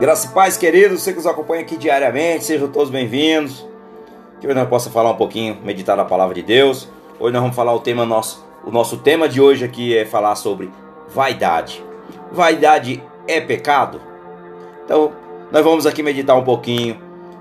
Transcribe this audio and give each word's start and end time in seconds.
Graça 0.00 0.28
e 0.28 0.30
paz, 0.30 0.56
queridos, 0.56 1.02
você 1.02 1.10
que 1.10 1.18
nos 1.18 1.26
acompanha 1.26 1.60
aqui 1.60 1.76
diariamente, 1.76 2.46
sejam 2.46 2.68
todos 2.68 2.88
bem-vindos. 2.88 3.68
Que 4.40 4.46
hoje 4.46 4.56
nós 4.56 4.66
possa 4.66 4.88
falar 4.88 5.10
um 5.10 5.16
pouquinho, 5.16 5.58
meditar 5.62 5.94
na 5.94 6.06
palavra 6.06 6.34
de 6.34 6.42
Deus. 6.42 6.88
Hoje 7.18 7.34
nós 7.34 7.42
vamos 7.42 7.54
falar 7.54 7.74
o 7.74 7.80
tema 7.80 8.06
nosso, 8.06 8.42
o 8.64 8.70
nosso 8.70 8.96
tema 8.96 9.28
de 9.28 9.42
hoje 9.42 9.62
aqui 9.62 9.94
é 9.94 10.06
falar 10.06 10.36
sobre 10.36 10.70
vaidade. 11.06 11.84
Vaidade 12.32 13.04
é 13.28 13.42
pecado? 13.42 14.00
Então, 14.86 15.12
nós 15.52 15.62
vamos 15.62 15.84
aqui 15.84 16.02
meditar 16.02 16.34
um 16.34 16.44
pouquinho, 16.44 16.98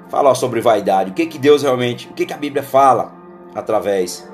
falar 0.09 0.35
sobre 0.35 0.59
vaidade. 0.59 1.11
O 1.11 1.13
que 1.13 1.27
que 1.27 1.37
Deus 1.37 1.63
realmente, 1.63 2.09
o 2.09 2.13
que 2.13 2.25
que 2.25 2.33
a 2.33 2.37
Bíblia 2.37 2.61
fala 2.61 3.13
através 3.55 4.29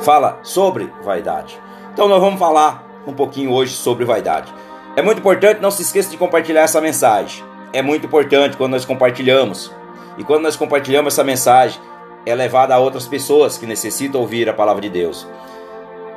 fala 0.00 0.40
sobre 0.42 0.92
vaidade. 1.04 1.56
Então 1.92 2.08
nós 2.08 2.20
vamos 2.20 2.40
falar 2.40 2.84
um 3.06 3.12
pouquinho 3.12 3.52
hoje 3.52 3.72
sobre 3.72 4.04
vaidade. 4.04 4.52
É 4.94 5.00
muito 5.00 5.20
importante, 5.20 5.58
não 5.58 5.70
se 5.70 5.80
esqueça 5.80 6.10
de 6.10 6.18
compartilhar 6.18 6.60
essa 6.60 6.78
mensagem. 6.78 7.42
É 7.72 7.80
muito 7.80 8.04
importante 8.04 8.58
quando 8.58 8.72
nós 8.72 8.84
compartilhamos. 8.84 9.72
E 10.18 10.24
quando 10.24 10.42
nós 10.42 10.54
compartilhamos 10.54 11.14
essa 11.14 11.24
mensagem, 11.24 11.80
é 12.26 12.34
levada 12.34 12.74
a 12.74 12.78
outras 12.78 13.06
pessoas 13.06 13.56
que 13.56 13.64
necessitam 13.64 14.20
ouvir 14.20 14.50
a 14.50 14.52
palavra 14.52 14.82
de 14.82 14.90
Deus. 14.90 15.26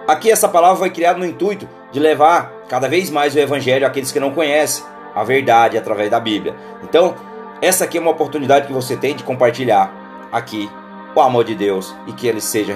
Aqui 0.05 0.29
essa 0.29 0.49
palavra 0.49 0.75
foi 0.75 0.89
criada 0.89 1.17
no 1.17 1.25
intuito 1.25 1.69
de 1.89 2.01
levar 2.01 2.51
cada 2.67 2.89
vez 2.89 3.09
mais 3.09 3.33
o 3.33 3.39
evangelho 3.39 3.87
àqueles 3.87 4.11
que 4.11 4.19
não 4.19 4.31
conhecem 4.31 4.83
a 5.15 5.23
verdade 5.23 5.77
através 5.77 6.11
da 6.11 6.19
Bíblia. 6.19 6.53
Então, 6.83 7.15
essa 7.61 7.85
aqui 7.85 7.97
é 7.97 8.01
uma 8.01 8.11
oportunidade 8.11 8.67
que 8.67 8.73
você 8.73 8.97
tem 8.97 9.15
de 9.15 9.23
compartilhar 9.23 9.89
aqui 10.33 10.69
o 11.15 11.21
amor 11.21 11.45
de 11.45 11.55
Deus 11.55 11.95
e 12.07 12.11
que 12.11 12.27
ele 12.27 12.41
seja 12.41 12.73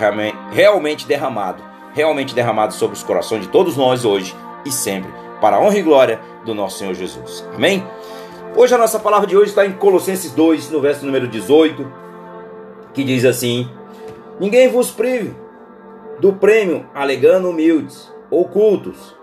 realmente, 0.50 1.06
derramado, 1.06 1.62
realmente 1.94 2.34
derramado 2.34 2.74
sobre 2.74 2.96
os 2.96 3.04
corações 3.04 3.42
de 3.42 3.50
todos 3.50 3.76
nós 3.76 4.06
hoje 4.06 4.34
e 4.66 4.72
sempre 4.72 5.29
para 5.42 5.58
a 5.58 5.60
honra 5.60 5.78
e 5.78 5.82
glória 5.82 6.20
do 6.46 6.54
nosso 6.54 6.80
Senhor 6.80 6.94
Jesus. 6.94 7.48
Amém? 7.56 7.86
Hoje 8.56 8.74
a 8.74 8.78
nossa 8.78 9.00
palavra 9.00 9.28
de 9.28 9.38
hoje 9.38 9.50
está 9.50 9.66
em 9.66 9.74
Colossenses 9.74 10.32
2, 10.32 10.72
no 10.72 10.82
verso 10.82 11.06
número 11.06 11.28
18, 11.28 11.92
que 12.94 13.04
diz 13.04 13.24
assim: 13.26 13.70
Ninguém 14.40 14.68
vos 14.68 14.92
prive 14.92 15.36
do 16.20 16.34
prêmio 16.34 16.86
alegando 16.94 17.50
humildes, 17.50 18.12
ocultos, 18.30 19.16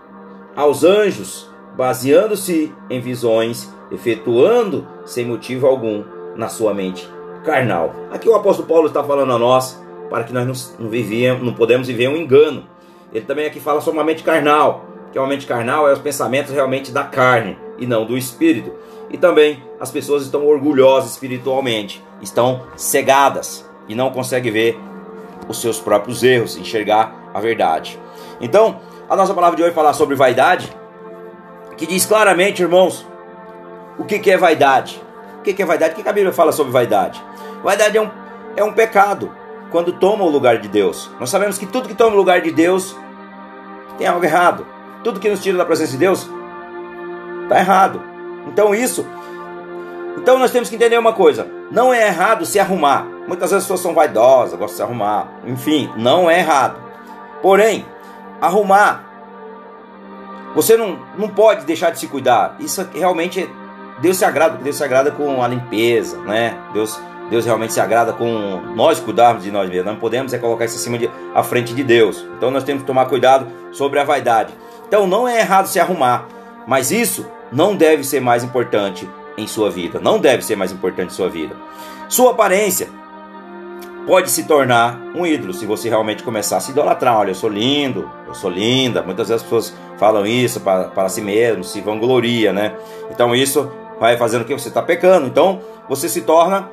aos 0.55 0.83
anjos, 0.83 1.49
baseando-se 1.75 2.73
em 2.89 2.99
visões, 2.99 3.71
efetuando 3.91 4.87
sem 5.05 5.25
motivo 5.25 5.67
algum 5.67 6.03
na 6.35 6.49
sua 6.49 6.73
mente 6.73 7.07
carnal. 7.43 7.93
Aqui 8.11 8.27
o 8.27 8.35
apóstolo 8.35 8.67
Paulo 8.67 8.87
está 8.87 9.03
falando 9.03 9.33
a 9.33 9.37
nós 9.37 9.81
para 10.09 10.23
que 10.23 10.33
nós 10.33 10.75
não, 10.79 10.89
não, 10.89 11.39
não 11.45 11.53
podemos 11.53 11.87
viver 11.87 12.07
um 12.07 12.15
engano. 12.17 12.65
Ele 13.13 13.25
também 13.25 13.45
aqui 13.45 13.59
fala 13.59 13.81
sobre 13.81 13.99
uma 13.99 14.05
mente 14.05 14.23
carnal, 14.23 14.86
que 15.17 15.19
uma 15.19 15.27
mente 15.27 15.47
carnal 15.47 15.89
é 15.89 15.93
os 15.93 15.99
pensamentos 15.99 16.53
realmente 16.53 16.91
da 16.91 17.03
carne 17.03 17.57
e 17.79 17.87
não 17.87 18.05
do 18.05 18.15
espírito. 18.15 18.71
E 19.09 19.17
também 19.17 19.63
as 19.79 19.89
pessoas 19.89 20.21
estão 20.21 20.45
orgulhosas 20.45 21.13
espiritualmente, 21.13 22.03
estão 22.21 22.67
cegadas 22.75 23.67
e 23.87 23.95
não 23.95 24.11
conseguem 24.11 24.51
ver 24.51 24.79
os 25.47 25.59
seus 25.59 25.79
próprios 25.79 26.21
erros, 26.21 26.55
enxergar 26.55 27.31
a 27.33 27.39
verdade. 27.39 27.99
Então, 28.39 28.79
a 29.09 29.15
nossa 29.15 29.33
palavra 29.33 29.57
de 29.57 29.63
hoje 29.63 29.73
fala 29.73 29.91
sobre 29.91 30.15
vaidade, 30.15 30.71
que 31.77 31.87
diz 31.87 32.05
claramente, 32.05 32.61
irmãos, 32.61 33.03
o 33.97 34.05
que 34.05 34.29
é 34.29 34.37
vaidade. 34.37 35.01
O 35.39 35.41
que 35.41 35.59
é 35.59 35.65
vaidade? 35.65 35.93
O 35.93 36.03
que 36.03 36.07
a 36.07 36.13
Bíblia 36.13 36.31
fala 36.31 36.51
sobre 36.51 36.71
vaidade? 36.71 37.23
Vaidade 37.63 37.97
é 37.97 38.01
um, 38.01 38.11
é 38.55 38.63
um 38.63 38.73
pecado 38.73 39.31
quando 39.71 39.93
toma 39.93 40.23
o 40.25 40.29
lugar 40.29 40.59
de 40.59 40.67
Deus. 40.67 41.09
Nós 41.19 41.31
sabemos 41.31 41.57
que 41.57 41.65
tudo 41.65 41.87
que 41.87 41.95
toma 41.95 42.13
o 42.13 42.17
lugar 42.17 42.41
de 42.41 42.51
Deus 42.51 42.95
tem 43.97 44.05
algo 44.05 44.23
errado. 44.23 44.76
Tudo 45.03 45.19
que 45.19 45.29
nos 45.29 45.41
tira 45.41 45.57
da 45.57 45.65
presença 45.65 45.91
de 45.91 45.97
Deus 45.97 46.29
está 47.43 47.59
errado. 47.59 48.01
Então 48.47 48.73
isso. 48.73 49.05
Então 50.17 50.37
nós 50.39 50.51
temos 50.51 50.69
que 50.69 50.75
entender 50.75 50.97
uma 50.97 51.13
coisa: 51.13 51.47
não 51.71 51.93
é 51.93 52.07
errado 52.07 52.45
se 52.45 52.59
arrumar. 52.59 53.05
Muitas 53.27 53.51
vezes 53.51 53.53
as 53.53 53.63
pessoas 53.63 53.79
são 53.81 53.93
vaidosas, 53.93 54.57
gostam 54.57 54.67
de 54.67 54.73
se 54.73 54.81
arrumar. 54.81 55.27
Enfim, 55.45 55.91
não 55.97 56.29
é 56.29 56.39
errado. 56.39 56.79
Porém, 57.41 57.85
arrumar, 58.41 59.03
você 60.55 60.75
não, 60.75 60.99
não 61.17 61.29
pode 61.29 61.65
deixar 61.65 61.91
de 61.91 61.99
se 61.99 62.07
cuidar. 62.07 62.55
Isso 62.59 62.87
realmente 62.93 63.49
Deus 63.99 64.17
se 64.17 64.25
agrada, 64.25 64.57
Deus 64.57 64.75
se 64.75 64.83
agrada 64.83 65.11
com 65.11 65.43
a 65.43 65.47
limpeza, 65.47 66.17
né? 66.21 66.57
Deus 66.73 66.99
Deus 67.29 67.45
realmente 67.45 67.73
se 67.73 67.81
agrada 67.81 68.13
com 68.13 68.61
nós 68.73 68.99
cuidarmos 68.99 69.43
de 69.43 69.51
nós 69.51 69.69
mesmos. 69.69 69.85
Não 69.85 69.99
podemos 69.99 70.33
é 70.33 70.37
colocar 70.37 70.65
isso 70.65 70.77
acima 70.77 70.97
de, 70.97 71.09
à 71.35 71.43
frente 71.43 71.73
de 71.73 71.83
Deus. 71.83 72.25
Então 72.37 72.49
nós 72.49 72.63
temos 72.63 72.83
que 72.83 72.87
tomar 72.87 73.05
cuidado 73.05 73.47
sobre 73.71 73.99
a 73.99 74.03
vaidade. 74.03 74.53
Então 74.87 75.07
não 75.07 75.27
é 75.27 75.39
errado 75.39 75.67
se 75.67 75.79
arrumar, 75.79 76.27
mas 76.65 76.91
isso 76.91 77.25
não 77.51 77.75
deve 77.75 78.03
ser 78.03 78.19
mais 78.19 78.43
importante 78.43 79.09
em 79.37 79.47
sua 79.47 79.69
vida. 79.69 79.99
Não 79.99 80.19
deve 80.19 80.43
ser 80.43 80.55
mais 80.55 80.71
importante 80.71 81.11
em 81.11 81.15
sua 81.15 81.29
vida. 81.29 81.55
Sua 82.09 82.31
aparência 82.31 82.89
pode 84.05 84.31
se 84.31 84.45
tornar 84.45 84.99
um 85.13 85.25
ídolo 85.25 85.53
se 85.53 85.65
você 85.65 85.89
realmente 85.89 86.23
começar 86.23 86.57
a 86.57 86.59
se 86.59 86.71
idolatrar. 86.71 87.17
Olha, 87.17 87.31
eu 87.31 87.35
sou 87.35 87.49
lindo, 87.49 88.09
eu 88.25 88.33
sou 88.33 88.49
linda. 88.49 89.03
Muitas 89.03 89.27
vezes 89.27 89.43
as 89.43 89.49
pessoas 89.49 89.73
falam 89.97 90.25
isso 90.25 90.61
para, 90.61 90.85
para 90.85 91.09
si 91.09 91.21
mesmo, 91.21 91.63
se 91.63 91.81
vangloria, 91.81 92.53
né? 92.53 92.75
Então 93.11 93.35
isso 93.35 93.69
vai 93.99 94.17
fazendo 94.17 94.41
o 94.41 94.45
que 94.45 94.53
você 94.53 94.69
está 94.69 94.81
pecando. 94.81 95.27
Então 95.27 95.61
você 95.89 96.07
se 96.07 96.21
torna 96.21 96.69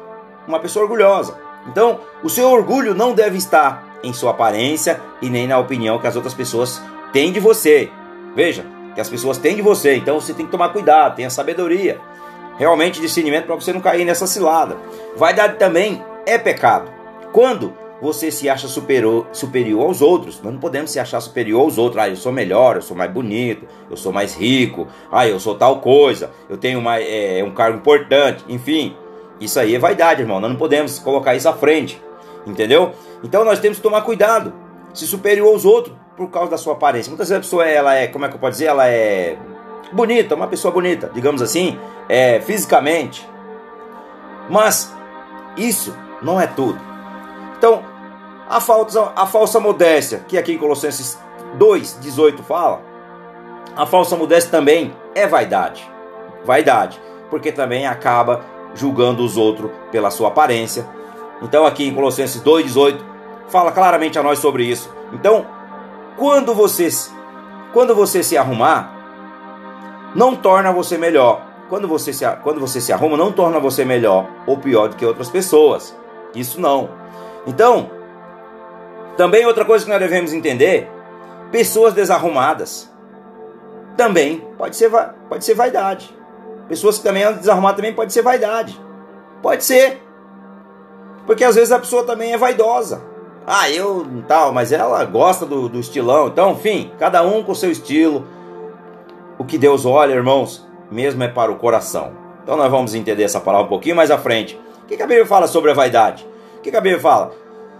uma 0.47 0.61
pessoa 0.61 0.85
orgulhosa. 0.85 1.37
Então, 1.67 2.01
o 2.23 2.29
seu 2.29 2.51
orgulho 2.51 2.95
não 2.95 3.15
deve 3.15 3.39
estar 3.39 3.83
em 4.03 4.13
sua 4.13 4.33
aparência 4.33 5.01
e 5.23 5.31
nem 5.31 5.47
na 5.47 5.59
opinião 5.59 5.99
que 5.99 6.07
as 6.07 6.15
outras 6.15 6.35
pessoas 6.35 6.81
têm 7.13 7.33
de 7.33 7.41
você. 7.41 7.91
Veja, 8.35 8.65
que 8.95 9.01
as 9.01 9.09
pessoas 9.09 9.39
têm 9.39 9.57
de 9.57 9.63
você, 9.63 9.97
então 9.97 10.21
você 10.21 10.33
tem 10.33 10.47
que 10.47 10.53
tomar 10.53 10.71
cuidado, 10.71 11.17
tenha 11.17 11.31
sabedoria, 11.31 12.01
realmente 12.59 13.01
discernimento 13.01 13.47
para 13.47 13.55
você 13.55 13.73
não 13.73 13.81
cair 13.81 14.05
nessa 14.05 14.27
cilada. 14.27 14.77
Vaidade 15.17 15.59
também 15.59 16.03
é 16.27 16.39
pecado. 16.39 16.91
Quando 17.33 17.75
você 18.05 18.31
se 18.31 18.51
acha 18.51 18.69
superior, 18.69 19.27
superior 19.33 19.87
aos 19.87 20.03
outros. 20.03 20.41
Nós 20.43 20.53
não 20.53 20.61
podemos 20.61 20.91
se 20.91 21.01
achar 21.01 21.21
superior 21.21 21.63
aos 21.63 21.79
outros. 21.79 22.03
Ah, 22.03 22.09
eu 22.09 22.17
sou 22.17 22.31
melhor, 22.31 22.77
eu 22.77 22.83
sou 22.83 22.95
mais 22.95 23.11
bonito, 23.11 23.67
eu 23.91 23.97
sou 23.97 24.13
mais 24.13 24.35
rico, 24.35 24.87
ah, 25.11 25.27
eu 25.27 25.41
sou 25.41 25.55
tal 25.55 25.81
coisa, 25.81 26.31
eu 26.49 26.59
tenho 26.59 26.83
mais, 26.83 27.03
é, 27.09 27.43
um 27.43 27.53
cargo 27.53 27.79
importante, 27.79 28.45
enfim. 28.49 28.95
Isso 29.41 29.59
aí 29.59 29.75
é 29.75 29.79
vaidade, 29.79 30.21
irmão. 30.21 30.39
Nós 30.39 30.51
não 30.51 30.59
podemos 30.59 30.99
colocar 30.99 31.35
isso 31.35 31.49
à 31.49 31.55
frente. 31.55 32.01
Entendeu? 32.47 32.93
Então 33.23 33.43
nós 33.43 33.59
temos 33.59 33.79
que 33.79 33.83
tomar 33.83 34.03
cuidado. 34.03 34.53
Se 34.93 35.07
superior 35.07 35.49
aos 35.49 35.65
outros 35.65 35.97
por 36.17 36.31
causa 36.31 36.51
da 36.51 36.59
sua 36.59 36.75
aparência. 36.75 37.11
Muitas 37.11 37.29
vezes 37.29 37.41
a 37.41 37.45
pessoa 37.45 37.67
ela 37.67 37.95
é, 37.95 38.07
como 38.07 38.25
é 38.25 38.29
que 38.29 38.35
eu 38.35 38.41
posso 38.41 38.53
dizer? 38.53 38.67
Ela 38.67 38.89
é 38.89 39.37
bonita, 39.93 40.35
uma 40.35 40.47
pessoa 40.47 40.73
bonita, 40.73 41.11
digamos 41.13 41.43
assim, 41.43 41.79
é, 42.09 42.41
fisicamente. 42.41 43.29
Mas 44.49 44.95
isso 45.57 45.95
não 46.23 46.41
é 46.41 46.47
tudo. 46.47 46.79
Então, 47.57 47.83
a, 48.49 48.61
falsa, 48.61 49.13
a 49.17 49.27
falsa 49.27 49.59
modéstia, 49.59 50.25
que 50.29 50.37
aqui 50.37 50.53
em 50.53 50.59
Colossenses 50.59 51.19
2, 51.55 51.99
18 52.01 52.43
fala, 52.43 52.83
a 53.77 53.87
falsa 53.87 54.17
modéstia 54.17 54.51
também 54.51 54.95
é 55.15 55.27
vaidade. 55.27 55.89
Vaidade, 56.45 57.01
porque 57.31 57.51
também 57.51 57.87
acaba 57.87 58.45
julgando 58.75 59.25
os 59.25 59.37
outros 59.37 59.71
pela 59.91 60.11
sua 60.11 60.29
aparência. 60.29 60.87
Então, 61.41 61.65
aqui 61.65 61.87
em 61.87 61.95
Colossenses 61.95 62.43
2,18, 62.43 62.99
fala 63.49 63.73
claramente 63.73 64.19
a 64.19 64.23
nós 64.23 64.39
sobre 64.39 64.65
isso. 64.65 64.93
Então, 65.13 65.47
quando 66.17 66.55
você, 66.55 66.89
quando 67.73 67.95
você 67.95 68.23
se 68.23 68.37
arrumar, 68.37 68.93
não 70.15 70.37
torna 70.37 70.73
você 70.73 70.97
melhor. 70.97 71.43
Quando 71.69 71.89
você, 71.89 72.13
se, 72.13 72.25
quando 72.43 72.61
você 72.61 72.81
se 72.81 72.93
arruma, 72.93 73.17
não 73.17 73.33
torna 73.33 73.59
você 73.59 73.85
melhor 73.85 74.29
ou 74.47 74.59
pior 74.59 74.89
do 74.89 74.97
que 74.97 75.05
outras 75.05 75.29
pessoas. 75.29 75.97
Isso 76.35 76.61
não. 76.61 76.91
Então, 77.47 77.91
também 79.17 79.47
outra 79.47 79.65
coisa 79.65 79.85
que 79.85 79.91
nós 79.91 79.99
devemos 79.99 80.33
entender: 80.33 80.89
pessoas 81.51 81.95
desarrumadas 81.95 82.93
também 83.97 84.47
pode 84.59 84.77
ser, 84.77 84.91
pode 85.29 85.45
ser 85.45 85.55
vaidade. 85.55 86.17
Pessoas 86.69 86.99
que 86.99 87.05
também 87.05 87.25
andam 87.25 87.39
desarrumadas 87.39 87.77
também 87.77 87.95
pode 87.95 88.13
ser 88.13 88.23
vaidade. 88.23 88.81
Pode 89.43 89.65
ser. 89.65 90.03
Porque 91.27 91.45
às 91.45 91.55
vezes 91.55 91.73
a 91.73 91.79
pessoa 91.79 92.05
também 92.05 92.33
é 92.33 92.39
vaidosa. 92.39 93.03
Ah, 93.47 93.71
eu 93.71 94.07
tal, 94.27 94.53
mas 94.53 94.73
ela 94.73 95.05
gosta 95.05 95.45
do, 95.45 95.69
do 95.69 95.79
estilão. 95.79 96.29
Então, 96.29 96.53
enfim, 96.53 96.91
cada 96.99 97.23
um 97.23 97.43
com 97.43 97.55
seu 97.55 97.71
estilo. 97.71 98.27
O 99.39 99.45
que 99.45 99.59
Deus 99.59 99.85
olha, 99.85 100.15
irmãos, 100.15 100.67
mesmo 100.91 101.23
é 101.23 101.29
para 101.29 101.53
o 101.53 101.57
coração. 101.57 102.13
Então 102.43 102.57
nós 102.57 102.71
vamos 102.71 102.95
entender 102.95 103.23
essa 103.23 103.41
palavra 103.41 103.67
um 103.67 103.71
pouquinho 103.71 103.97
mais 103.97 104.11
à 104.11 104.19
frente. 104.19 104.59
O 104.83 104.87
que 104.87 105.03
a 105.03 105.07
Bíblia 105.07 105.27
fala 105.27 105.47
sobre 105.47 105.71
a 105.71 105.75
vaidade? 105.75 106.27
O 106.59 106.61
que 106.61 106.75
a 106.75 106.81
Bíblia 106.81 107.01
fala? 107.01 107.33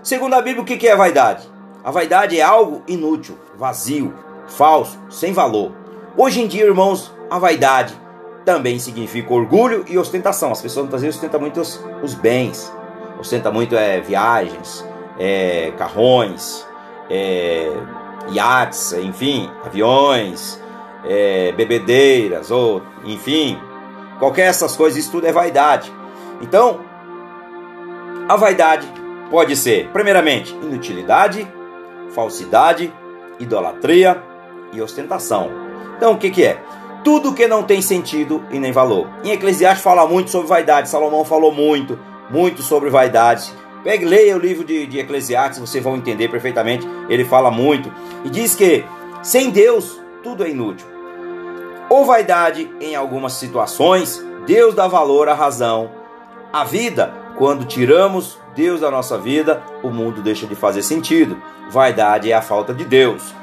Segundo 0.03 0.35
a 0.35 0.43
Bíblia, 0.43 0.63
o 0.63 0.65
que 0.65 0.89
é 0.89 0.97
vaidade? 0.97 1.49
A 1.83 1.91
vaidade 1.91 2.39
é 2.39 2.43
algo 2.43 2.83
inútil, 2.89 3.39
vazio, 3.57 4.13
falso, 4.47 4.99
sem 5.11 5.33
valor. 5.33 5.73
Hoje 6.17 6.41
em 6.41 6.47
dia, 6.47 6.65
irmãos, 6.65 7.13
a 7.31 7.39
vaidade 7.39 7.95
também 8.45 8.79
significa 8.79 9.33
orgulho 9.33 9.85
e 9.89 9.99
ostentação. 9.99 10.51
As 10.51 10.63
pessoas 10.63 10.85
muitas 10.85 11.03
vezes 11.03 11.17
ostentam 11.17 11.41
muito 11.41 11.61
os, 11.61 11.79
os 12.03 12.15
bens, 12.15 12.73
ostentam 13.19 13.53
muito 13.53 13.77
é, 13.77 14.01
viagens, 14.01 14.85
é, 15.19 15.73
carrões, 15.77 16.67
é, 17.11 17.71
iates, 18.31 18.93
enfim, 18.95 19.51
aviões, 19.65 20.61
é, 21.05 21.53
bebedeiras, 21.53 22.51
ou 22.51 22.83
enfim, 23.05 23.59
qualquer 24.19 24.47
essas 24.47 24.77
coisas, 24.77 24.99
isso 24.99 25.13
tudo 25.13 25.27
é 25.27 25.33
vaidade. 25.33 25.93
Então, 26.41 26.81
a 28.29 28.37
vaidade 28.37 28.87
pode 29.31 29.57
ser, 29.57 29.89
primeiramente, 29.89 30.55
inutilidade, 30.63 31.47
falsidade, 32.11 32.93
idolatria 33.39 34.23
e 34.73 34.81
ostentação. 34.81 35.51
Então, 35.97 36.13
o 36.13 36.19
que, 36.19 36.31
que 36.31 36.45
é? 36.45 36.59
Tudo 37.03 37.35
que 37.35 37.47
não 37.47 37.63
tem 37.63 37.83
sentido 37.83 38.43
e 38.51 38.59
nem 38.59 38.73
valor. 38.73 39.09
Em 39.23 39.31
Eclesiastes 39.31 39.83
fala 39.83 40.07
muito 40.07 40.31
sobre 40.31 40.49
vaidade, 40.49 40.89
Salomão 40.89 41.25
falou 41.25 41.53
muito, 41.53 41.99
muito 42.31 42.63
sobre 42.63 42.89
vaidade. 42.89 43.53
Pegue, 43.85 44.07
leia 44.07 44.35
o 44.35 44.41
livro 44.41 44.65
de, 44.65 44.87
de 44.87 44.99
Eclesiastes, 44.99 45.61
vocês 45.61 45.85
vão 45.85 45.95
entender 45.95 46.29
perfeitamente. 46.29 46.89
Ele 47.09 47.25
fala 47.25 47.51
muito 47.51 47.93
e 48.25 48.31
diz 48.31 48.55
que 48.55 48.83
sem 49.23 49.51
Deus 49.51 50.01
tudo 50.23 50.43
é 50.43 50.49
inútil. 50.49 50.87
Ou 51.91 52.07
vaidade 52.07 52.71
em 52.81 52.97
algumas 52.97 53.35
situações, 53.35 54.25
Deus 54.47 54.75
dá 54.75 54.89
valor 54.89 55.29
à 55.29 55.35
razão. 55.35 55.91
A 56.51 56.65
vida, 56.65 57.13
quando 57.37 57.67
tiramos 57.67 58.39
Deus 58.57 58.81
da 58.81 58.91
nossa 58.91 59.19
vida, 59.19 59.63
o 59.83 59.91
mundo 59.91 60.23
deixa 60.23 60.47
de 60.47 60.55
fazer 60.55 60.83
sentido. 60.83 61.37
Vaidade 61.71 62.33
é 62.33 62.35
a 62.35 62.41
falta 62.41 62.73
de 62.73 62.87
Deus. 62.87 63.35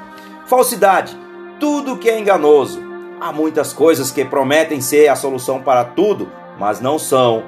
Falsidade, 0.46 1.16
tudo 1.60 1.96
que 1.96 2.10
é 2.10 2.18
enganoso. 2.18 2.82
Há 3.20 3.32
muitas 3.32 3.72
coisas 3.72 4.10
que 4.10 4.24
prometem 4.24 4.80
ser 4.80 5.06
a 5.06 5.14
solução 5.14 5.62
para 5.62 5.84
tudo, 5.84 6.28
mas 6.58 6.80
não 6.80 6.98
são. 6.98 7.44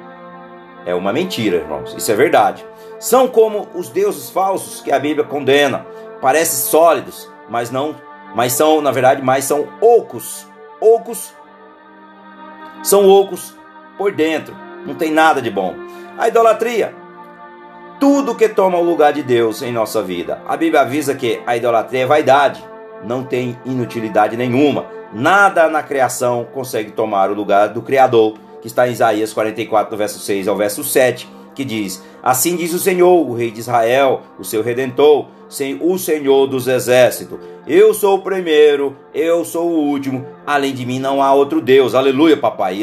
É 0.86 0.94
uma 0.94 1.12
mentira, 1.12 1.56
irmãos. 1.56 1.94
Isso 1.96 2.10
é 2.10 2.14
verdade. 2.14 2.64
São 2.98 3.26
como 3.28 3.68
os 3.74 3.88
deuses 3.88 4.30
falsos 4.30 4.80
que 4.80 4.92
a 4.92 4.98
Bíblia 4.98 5.26
condena. 5.26 5.86
Parecem 6.20 6.70
sólidos, 6.70 7.30
mas 7.48 7.70
não, 7.70 7.94
mas 8.34 8.52
são, 8.52 8.80
na 8.80 8.90
verdade, 8.90 9.22
mais 9.22 9.44
são 9.44 9.68
ocos. 9.80 10.46
Ocos 10.80 11.32
são 12.82 13.08
ocos 13.08 13.54
por 13.96 14.12
dentro. 14.12 14.54
Não 14.86 14.94
tem 14.94 15.10
nada 15.10 15.40
de 15.40 15.50
bom. 15.50 15.74
A 16.18 16.28
idolatria, 16.28 16.94
tudo 17.98 18.34
que 18.34 18.48
toma 18.48 18.78
o 18.78 18.84
lugar 18.84 19.12
de 19.12 19.22
Deus 19.22 19.62
em 19.62 19.72
nossa 19.72 20.02
vida. 20.02 20.42
A 20.46 20.56
Bíblia 20.56 20.82
avisa 20.82 21.14
que 21.14 21.40
a 21.46 21.56
idolatria 21.56 22.02
é 22.02 22.06
vaidade, 22.06 22.62
não 23.02 23.24
tem 23.24 23.58
inutilidade 23.64 24.36
nenhuma. 24.36 24.86
Nada 25.12 25.68
na 25.68 25.82
criação 25.82 26.46
consegue 26.52 26.90
tomar 26.90 27.30
o 27.30 27.34
lugar 27.34 27.68
do 27.68 27.80
Criador, 27.80 28.34
que 28.64 28.68
está 28.68 28.88
em 28.88 28.92
Isaías 28.92 29.30
44, 29.34 29.94
verso 29.94 30.18
6 30.18 30.48
ao 30.48 30.56
verso 30.56 30.82
7 30.82 31.28
que 31.54 31.66
diz: 31.66 32.02
Assim 32.22 32.56
diz 32.56 32.72
o 32.72 32.78
Senhor, 32.78 33.28
o 33.28 33.34
Rei 33.34 33.50
de 33.50 33.60
Israel, 33.60 34.22
o 34.38 34.44
seu 34.44 34.62
redentor, 34.62 35.26
o 35.82 35.98
Senhor 35.98 36.46
dos 36.46 36.66
exércitos. 36.66 37.38
Eu 37.66 37.92
sou 37.92 38.16
o 38.16 38.22
primeiro, 38.22 38.96
eu 39.12 39.44
sou 39.44 39.68
o 39.68 39.80
último, 39.90 40.26
além 40.46 40.72
de 40.72 40.86
mim 40.86 40.98
não 40.98 41.22
há 41.22 41.34
outro 41.34 41.60
Deus. 41.60 41.94
Aleluia, 41.94 42.38
papai. 42.38 42.80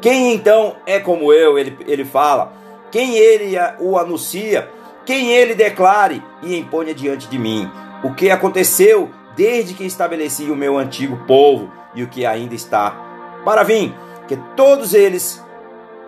Quem 0.00 0.32
então 0.32 0.76
é 0.86 0.98
como 0.98 1.30
eu? 1.30 1.58
Ele, 1.58 1.76
ele 1.86 2.06
fala. 2.06 2.54
Quem 2.90 3.18
ele 3.18 3.54
o 3.80 3.98
anuncia? 3.98 4.66
Quem 5.04 5.30
ele 5.30 5.54
declare 5.54 6.22
e 6.42 6.56
imponha 6.56 6.94
diante 6.94 7.28
de 7.28 7.38
mim? 7.38 7.70
O 8.02 8.14
que 8.14 8.30
aconteceu 8.30 9.10
desde 9.36 9.74
que 9.74 9.84
estabeleci 9.84 10.44
o 10.44 10.56
meu 10.56 10.78
antigo 10.78 11.18
povo 11.26 11.76
e 11.94 12.02
o 12.02 12.08
que 12.08 12.26
ainda 12.26 12.54
está 12.54 12.96
para 13.44 13.62
vir? 13.62 13.94
Que 14.26 14.36
todos 14.56 14.94
eles 14.94 15.44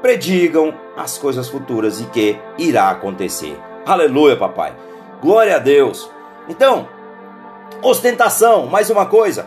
predigam 0.02 0.74
as 0.96 1.18
coisas 1.18 1.48
futuras 1.48 2.00
e 2.00 2.04
que 2.04 2.38
irá 2.58 2.90
acontecer. 2.90 3.58
Aleluia, 3.86 4.36
papai. 4.36 4.74
Glória 5.20 5.56
a 5.56 5.58
Deus. 5.58 6.10
Então, 6.48 6.88
ostentação, 7.82 8.66
mais 8.66 8.90
uma 8.90 9.06
coisa, 9.06 9.46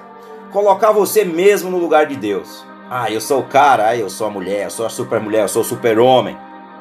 colocar 0.52 0.92
você 0.92 1.24
mesmo 1.24 1.70
no 1.70 1.78
lugar 1.78 2.06
de 2.06 2.16
Deus. 2.16 2.66
Ah, 2.90 3.12
eu 3.12 3.20
sou 3.20 3.40
o 3.40 3.48
cara, 3.48 3.88
ah, 3.88 3.98
eu 3.98 4.10
sou 4.10 4.28
a 4.28 4.30
mulher, 4.30 4.66
eu 4.66 4.70
sou 4.70 4.86
a 4.86 4.90
super 4.90 5.20
mulher, 5.20 5.42
eu 5.42 5.48
sou 5.48 5.62
o 5.62 5.66
super 5.66 6.00
homem. 6.00 6.38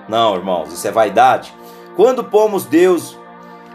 Não, 0.08 0.34
irmãos, 0.34 0.72
isso 0.72 0.86
é 0.86 0.90
vaidade. 0.90 1.54
Quando 1.96 2.24
pomos 2.24 2.64
Deus, 2.64 3.18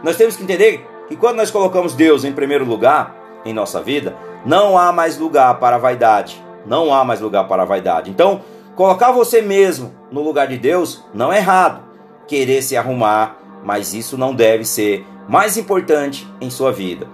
nós 0.03 0.17
temos 0.17 0.35
que 0.35 0.43
entender 0.43 0.87
que 1.07 1.15
quando 1.15 1.37
nós 1.37 1.49
colocamos 1.49 1.93
Deus 1.93 2.23
em 2.23 2.33
primeiro 2.33 2.65
lugar 2.65 3.15
em 3.45 3.53
nossa 3.53 3.81
vida, 3.81 4.15
não 4.45 4.77
há 4.77 4.91
mais 4.91 5.17
lugar 5.17 5.59
para 5.59 5.75
a 5.75 5.79
vaidade. 5.79 6.43
Não 6.65 6.93
há 6.93 7.03
mais 7.05 7.21
lugar 7.21 7.47
para 7.47 7.63
a 7.63 7.65
vaidade. 7.65 8.09
Então, 8.09 8.41
Colocar 8.77 9.11
você 9.11 9.41
mesmo 9.41 9.91
no 10.11 10.21
lugar 10.21 10.47
de 10.47 10.55
Deus 10.55 11.03
não 11.11 11.33
é 11.33 11.37
errado. 11.37 11.83
Querer 12.27 12.61
se 12.61 12.77
arrumar, 12.77 13.35
mas 13.63 13.95
isso 13.95 14.15
não 14.19 14.35
deve 14.35 14.63
ser 14.65 15.03
mais 15.27 15.57
importante 15.57 16.31
em 16.39 16.51
sua 16.51 16.71
vida. 16.71 17.07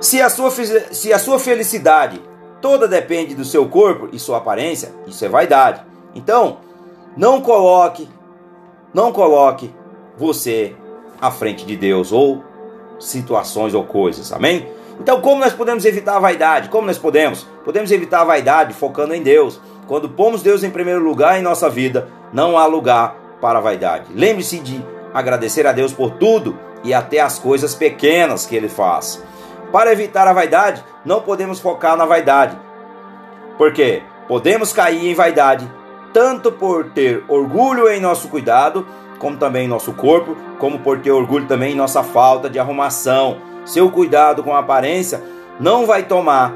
Se 0.00 0.22
a 0.22 0.30
sua, 0.30 0.48
se 0.52 1.12
a 1.12 1.18
sua 1.18 1.40
felicidade 1.40 2.22
toda 2.62 2.86
depende 2.86 3.34
do 3.34 3.44
seu 3.44 3.68
corpo 3.68 4.08
e 4.12 4.18
sua 4.18 4.38
aparência, 4.38 4.94
isso 5.08 5.24
é 5.24 5.28
vaidade. 5.28 5.82
Então, 6.14 6.58
não 7.16 7.40
coloque, 7.40 8.08
não 8.94 9.10
coloque 9.10 9.74
você 10.16 10.76
à 11.20 11.32
frente 11.32 11.66
de 11.66 11.76
Deus 11.76 12.12
ou 12.12 12.44
situações 13.00 13.74
ou 13.74 13.82
coisas. 13.82 14.32
Amém? 14.32 14.68
Então, 15.00 15.20
como 15.20 15.40
nós 15.40 15.52
podemos 15.52 15.84
evitar 15.84 16.16
a 16.16 16.20
vaidade? 16.20 16.68
Como 16.68 16.86
nós 16.86 16.98
podemos? 16.98 17.46
Podemos 17.64 17.90
evitar 17.90 18.20
a 18.20 18.24
vaidade 18.24 18.74
focando 18.74 19.14
em 19.14 19.22
Deus. 19.22 19.60
Quando 19.86 20.08
pomos 20.08 20.42
Deus 20.42 20.62
em 20.62 20.70
primeiro 20.70 21.02
lugar 21.02 21.38
em 21.38 21.42
nossa 21.42 21.70
vida, 21.70 22.08
não 22.32 22.58
há 22.58 22.66
lugar 22.66 23.16
para 23.40 23.58
a 23.58 23.62
vaidade. 23.62 24.06
Lembre-se 24.14 24.58
de 24.58 24.84
agradecer 25.14 25.66
a 25.66 25.72
Deus 25.72 25.92
por 25.92 26.12
tudo 26.12 26.58
e 26.84 26.92
até 26.92 27.20
as 27.20 27.38
coisas 27.38 27.74
pequenas 27.74 28.44
que 28.44 28.56
Ele 28.56 28.68
faz. 28.68 29.22
Para 29.72 29.92
evitar 29.92 30.26
a 30.26 30.32
vaidade, 30.32 30.84
não 31.04 31.20
podemos 31.20 31.60
focar 31.60 31.96
na 31.96 32.06
vaidade. 32.06 32.58
Porque 33.56 34.02
podemos 34.26 34.72
cair 34.72 35.10
em 35.10 35.14
vaidade 35.14 35.70
tanto 36.12 36.50
por 36.50 36.90
ter 36.90 37.22
orgulho 37.28 37.88
em 37.88 38.00
nosso 38.00 38.28
cuidado, 38.28 38.86
como 39.18 39.36
também 39.36 39.66
em 39.66 39.68
nosso 39.68 39.92
corpo, 39.92 40.36
como 40.58 40.78
por 40.78 41.00
ter 41.00 41.10
orgulho 41.10 41.46
também 41.46 41.72
em 41.72 41.76
nossa 41.76 42.02
falta 42.02 42.48
de 42.48 42.58
arrumação. 42.58 43.38
Seu 43.68 43.90
cuidado 43.90 44.42
com 44.42 44.54
a 44.54 44.60
aparência 44.60 45.22
não 45.60 45.84
vai 45.84 46.04
tomar 46.04 46.54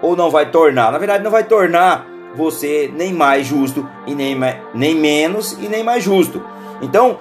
ou 0.00 0.16
não 0.16 0.30
vai 0.30 0.50
tornar, 0.50 0.90
na 0.90 0.98
verdade 0.98 1.22
não 1.22 1.30
vai 1.30 1.44
tornar 1.44 2.06
você 2.34 2.90
nem 2.94 3.12
mais 3.12 3.46
justo 3.46 3.86
e 4.06 4.14
nem, 4.14 4.34
nem 4.72 4.94
menos 4.94 5.52
e 5.60 5.68
nem 5.68 5.84
mais 5.84 6.02
justo. 6.02 6.42
Então, 6.80 7.18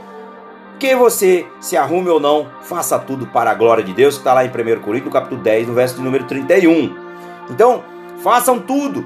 que 0.79 0.95
você 0.95 1.45
se 1.59 1.75
arrume 1.75 2.09
ou 2.09 2.21
não, 2.21 2.47
faça 2.61 2.97
tudo 2.97 3.27
para 3.27 3.51
a 3.51 3.53
glória 3.53 3.83
de 3.83 3.93
Deus, 3.93 4.15
que 4.15 4.21
está 4.21 4.33
lá 4.33 4.45
em 4.45 4.49
1 4.49 4.81
Coríntios, 4.81 5.13
capítulo 5.13 5.41
10, 5.41 5.67
no 5.67 5.73
verso 5.73 5.95
de 5.95 6.01
número 6.01 6.23
31. 6.23 6.95
Então, 7.49 7.83
façam 8.23 8.59
tudo 8.59 9.05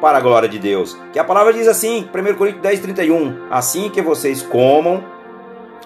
para 0.00 0.18
a 0.18 0.20
glória 0.20 0.48
de 0.48 0.60
Deus. 0.60 0.96
Que 1.12 1.18
a 1.18 1.24
palavra 1.24 1.52
diz 1.52 1.66
assim, 1.66 2.08
1 2.14 2.34
Coríntios 2.34 2.62
10, 2.62 2.80
31. 2.80 3.46
Assim 3.50 3.90
que 3.90 4.00
vocês 4.00 4.42
comam, 4.42 5.02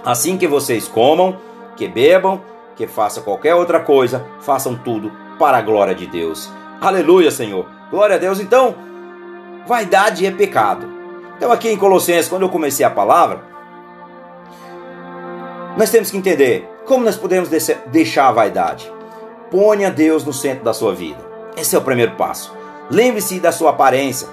assim 0.05 0.37
que 0.37 0.47
vocês 0.47 0.87
comam, 0.87 1.39
que 1.77 1.89
bebam, 1.89 2.41
que 2.77 2.87
façam 2.87 3.23
qualquer 3.23 3.55
outra 3.55 3.81
coisa, 3.81 4.25
façam 4.41 4.77
tudo 4.77 5.11
para 5.39 5.59
a 5.59 5.63
glória 5.63 5.95
de 5.95 6.07
Deus. 6.07 6.51
Aleluia, 6.81 7.31
Senhor. 7.31 7.67
Glória 7.91 8.17
a 8.17 8.19
Deus. 8.19 8.39
Então, 8.39 8.75
vaidade 9.67 10.27
é 10.27 10.31
pecado. 10.31 10.87
Então, 11.37 11.51
aqui 11.51 11.71
em 11.71 11.77
Colossenses, 11.77 12.29
quando 12.29 12.43
eu 12.43 12.49
comecei 12.49 12.85
a 12.85 12.91
palavra, 12.91 13.43
nós 15.77 15.91
temos 15.91 16.11
que 16.11 16.17
entender 16.17 16.69
como 16.87 17.05
nós 17.05 17.17
podemos 17.17 17.49
deixar 17.87 18.29
a 18.29 18.33
vaidade. 18.33 18.91
Ponha 19.51 19.91
Deus 19.91 20.25
no 20.25 20.33
centro 20.33 20.65
da 20.65 20.73
sua 20.73 20.95
vida. 20.95 21.19
Esse 21.57 21.75
é 21.75 21.79
o 21.79 21.83
primeiro 21.83 22.13
passo. 22.13 22.55
Lembre-se 22.91 23.41
da 23.41 23.53
sua 23.53 23.71
aparência. 23.71 24.29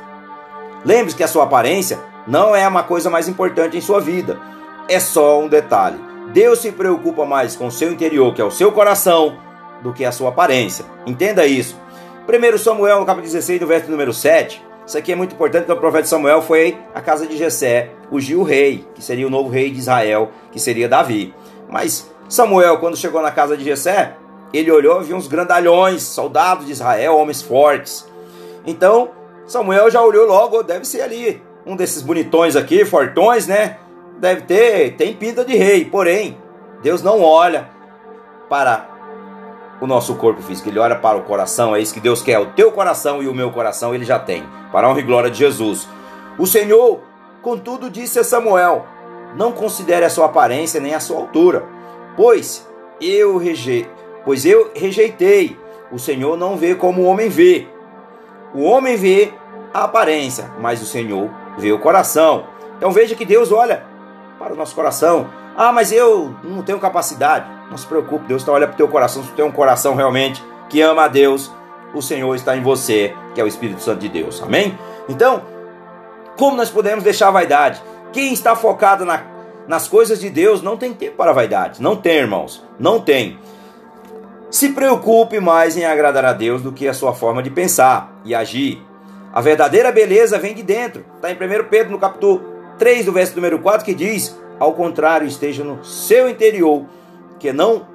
Lembre-se 0.85 1.15
que 1.15 1.23
a 1.23 1.27
sua 1.27 1.43
aparência 1.43 1.99
não 2.27 2.55
é 2.55 2.67
uma 2.67 2.83
coisa 2.83 3.09
mais 3.09 3.27
importante 3.27 3.77
em 3.77 3.81
sua 3.81 3.99
vida. 3.99 4.39
É 4.87 4.99
só 4.99 5.39
um 5.39 5.47
detalhe. 5.47 6.12
Deus 6.33 6.59
se 6.59 6.71
preocupa 6.71 7.25
mais 7.25 7.55
com 7.55 7.67
o 7.67 7.71
seu 7.71 7.91
interior, 7.91 8.33
que 8.33 8.41
é 8.41 8.43
o 8.43 8.49
seu 8.49 8.71
coração, 8.71 9.37
do 9.83 9.93
que 9.93 10.03
a 10.03 10.11
sua 10.11 10.29
aparência. 10.29 10.83
Entenda 11.05 11.45
isso. 11.45 11.79
1 12.27 12.57
Samuel, 12.57 12.99
no 13.01 13.05
capítulo 13.05 13.31
16, 13.31 13.61
no 13.61 13.67
verso 13.67 13.91
número 13.91 14.11
7, 14.11 14.63
isso 14.85 14.97
aqui 14.97 15.11
é 15.11 15.15
muito 15.15 15.35
importante 15.35 15.65
porque 15.65 15.77
o 15.77 15.81
profeta 15.81 16.07
Samuel 16.07 16.41
foi 16.41 16.75
à 16.95 17.01
casa 17.01 17.27
de 17.27 17.37
Jessé, 17.37 17.91
ungiu 18.11 18.39
o 18.39 18.43
rei, 18.43 18.83
que 18.95 19.03
seria 19.03 19.27
o 19.27 19.29
novo 19.29 19.49
rei 19.49 19.69
de 19.69 19.77
Israel, 19.77 20.31
que 20.51 20.59
seria 20.59 20.89
Davi. 20.89 21.33
Mas 21.69 22.09
Samuel, 22.27 22.79
quando 22.79 22.97
chegou 22.97 23.21
na 23.21 23.29
casa 23.29 23.55
de 23.55 23.63
Jessé, 23.63 24.15
ele 24.51 24.71
olhou 24.71 25.01
e 25.01 25.05
viu 25.05 25.15
uns 25.15 25.27
grandalhões, 25.27 26.01
soldados 26.01 26.65
de 26.65 26.71
Israel, 26.71 27.15
homens 27.15 27.43
fortes. 27.43 28.07
Então, 28.65 29.11
Samuel 29.45 29.91
já 29.91 30.01
olhou 30.01 30.25
logo, 30.25 30.63
deve 30.63 30.85
ser 30.85 31.01
ali, 31.01 31.41
um 31.63 31.75
desses 31.75 32.01
bonitões 32.01 32.55
aqui, 32.55 32.83
fortões, 32.85 33.45
né? 33.45 33.77
Deve 34.23 34.43
ter, 34.43 34.95
tem 34.95 35.13
pinta 35.13 35.43
de 35.43 35.53
rei. 35.53 35.83
Porém, 35.83 36.37
Deus 36.81 37.03
não 37.03 37.21
olha 37.21 37.69
para 38.47 38.87
o 39.81 39.85
nosso 39.85 40.15
corpo 40.15 40.41
físico, 40.41 40.69
ele 40.69 40.79
olha 40.79 40.95
para 40.95 41.17
o 41.17 41.23
coração, 41.23 41.75
é 41.75 41.81
isso 41.81 41.93
que 41.93 41.99
Deus 41.99 42.21
quer, 42.21 42.39
o 42.39 42.45
teu 42.53 42.71
coração 42.71 43.21
e 43.21 43.27
o 43.27 43.33
meu 43.33 43.51
coração 43.51 43.93
ele 43.93 44.05
já 44.05 44.17
tem, 44.17 44.41
para 44.71 44.87
a 44.87 44.89
honra 44.89 45.01
e 45.01 45.03
glória 45.03 45.29
de 45.29 45.39
Jesus. 45.39 45.89
O 46.39 46.47
Senhor, 46.47 47.01
contudo, 47.41 47.89
disse 47.89 48.17
a 48.17 48.23
Samuel: 48.23 48.85
Não 49.35 49.51
considere 49.51 50.05
a 50.05 50.09
sua 50.09 50.27
aparência 50.27 50.79
nem 50.79 50.95
a 50.95 51.01
sua 51.01 51.17
altura, 51.17 51.65
pois 52.15 52.65
eu 53.01 53.35
rejeitei, 53.35 53.91
pois 54.23 54.45
eu 54.45 54.71
rejeitei. 54.73 55.59
O 55.91 55.99
Senhor 55.99 56.37
não 56.37 56.55
vê 56.55 56.75
como 56.75 57.01
o 57.01 57.05
homem 57.07 57.27
vê. 57.27 57.67
O 58.55 58.63
homem 58.63 58.95
vê 58.95 59.33
a 59.73 59.83
aparência, 59.83 60.49
mas 60.61 60.81
o 60.81 60.85
Senhor 60.85 61.29
vê 61.57 61.73
o 61.73 61.79
coração. 61.79 62.45
Então 62.77 62.89
veja 62.89 63.15
que 63.15 63.25
Deus 63.25 63.51
olha 63.51 63.91
para 64.43 64.53
o 64.53 64.57
nosso 64.57 64.75
coração. 64.75 65.29
Ah, 65.55 65.71
mas 65.71 65.91
eu 65.91 66.35
não 66.43 66.61
tenho 66.61 66.79
capacidade. 66.79 67.49
Não 67.71 67.77
se 67.77 67.87
preocupe, 67.87 68.27
Deus 68.27 68.41
está 68.41 68.51
olhando 68.51 68.69
para 68.69 68.75
o 68.75 68.77
teu 68.77 68.87
coração. 68.89 69.23
Se 69.23 69.29
tu 69.29 69.35
tem 69.35 69.45
um 69.45 69.51
coração 69.51 69.95
realmente 69.95 70.43
que 70.69 70.81
ama 70.81 71.05
a 71.05 71.07
Deus, 71.07 71.49
o 71.93 72.01
Senhor 72.01 72.35
está 72.35 72.55
em 72.55 72.61
você, 72.61 73.15
que 73.33 73.39
é 73.39 73.43
o 73.43 73.47
Espírito 73.47 73.81
Santo 73.81 73.99
de 73.99 74.09
Deus. 74.09 74.43
Amém? 74.43 74.77
Então, 75.07 75.41
como 76.37 76.57
nós 76.57 76.69
podemos 76.69 77.03
deixar 77.03 77.29
a 77.29 77.31
vaidade? 77.31 77.81
Quem 78.11 78.33
está 78.33 78.55
focado 78.55 79.05
na, 79.05 79.23
nas 79.67 79.87
coisas 79.87 80.19
de 80.19 80.29
Deus 80.29 80.61
não 80.61 80.77
tem 80.77 80.93
tempo 80.93 81.15
para 81.15 81.31
a 81.31 81.33
vaidade. 81.33 81.81
Não 81.81 81.95
tem, 81.95 82.17
irmãos. 82.17 82.63
Não 82.77 82.99
tem. 82.99 83.39
Se 84.51 84.69
preocupe 84.69 85.39
mais 85.39 85.77
em 85.77 85.85
agradar 85.85 86.25
a 86.25 86.33
Deus 86.33 86.61
do 86.61 86.71
que 86.71 86.87
a 86.87 86.93
sua 86.93 87.13
forma 87.13 87.41
de 87.41 87.49
pensar 87.49 88.19
e 88.23 88.35
agir. 88.35 88.83
A 89.31 89.41
verdadeira 89.41 89.91
beleza 89.91 90.37
vem 90.37 90.53
de 90.53 90.61
dentro. 90.61 91.03
Está 91.15 91.31
em 91.31 91.35
1 91.35 91.69
Pedro, 91.69 91.91
no 91.91 91.97
capítulo 91.97 92.52
3, 92.77 93.05
do 93.05 93.11
verso 93.11 93.35
número 93.35 93.59
4, 93.59 93.85
que 93.85 93.93
diz: 93.93 94.37
Ao 94.59 94.73
contrário, 94.73 95.27
esteja 95.27 95.63
no 95.63 95.83
seu 95.83 96.29
interior, 96.29 96.85
que 97.39 97.51
não 97.51 97.91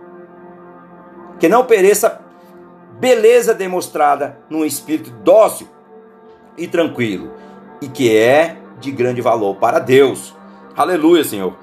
que 1.39 1.49
não 1.49 1.65
pereça 1.65 2.21
beleza 2.99 3.55
demonstrada 3.55 4.41
num 4.51 4.65
espírito 4.65 5.11
dócil 5.23 5.69
e 6.57 6.67
tranquilo, 6.67 7.33
e 7.81 7.89
que 7.89 8.15
é 8.15 8.57
de 8.81 8.91
grande 8.91 9.21
valor 9.21 9.57
para 9.57 9.79
Deus. 9.79 10.35
Aleluia, 10.77 11.23
Senhor. 11.23 11.57